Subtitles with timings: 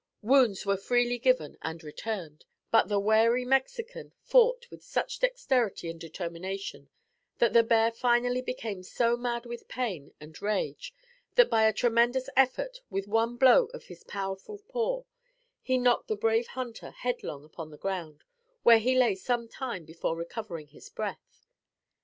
[0.23, 5.99] Wounds were freely given and returned; but, the wary Mexican fought with such dexterity and
[5.99, 6.89] determination,
[7.37, 10.91] that the bear finally became so mad with pain and rage
[11.35, 15.03] that by a tremendous effort, with one blow of his powerful paw,
[15.61, 18.23] he knocked the brave hunter headlong upon the ground,
[18.63, 21.45] where he lay some time before recovering his breath.